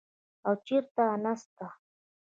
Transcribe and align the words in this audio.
او 0.47 0.53
چېرته 0.65 1.03
نسته. 1.25 1.65